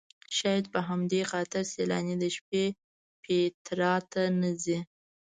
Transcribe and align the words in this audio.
شاید 0.37 0.65
په 0.73 0.79
همدې 0.89 1.21
خاطر 1.31 1.63
سیلاني 1.73 2.15
د 2.21 2.25
شپې 2.35 2.65
پیترا 3.23 3.95
ته 4.11 4.21
نه 4.41 4.51
ځي. 4.63 4.79